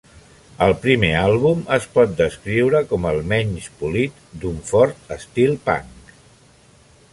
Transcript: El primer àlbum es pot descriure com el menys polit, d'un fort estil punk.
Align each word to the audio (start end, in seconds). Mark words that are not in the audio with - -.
El 0.67 0.71
primer 0.85 1.09
àlbum 1.23 1.59
es 1.77 1.85
pot 1.97 2.15
descriure 2.21 2.81
com 2.93 3.05
el 3.11 3.21
menys 3.35 3.69
polit, 3.83 4.19
d'un 4.45 4.59
fort 4.73 5.15
estil 5.19 5.57
punk. 5.69 6.13